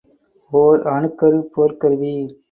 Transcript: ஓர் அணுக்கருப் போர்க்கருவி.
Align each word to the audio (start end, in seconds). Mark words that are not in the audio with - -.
ஓர் 0.51 0.79
அணுக்கருப் 0.87 1.51
போர்க்கருவி. 1.55 2.15